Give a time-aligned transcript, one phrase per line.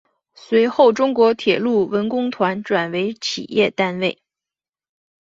[0.33, 4.19] 随后中国铁路文工团转为企业单位。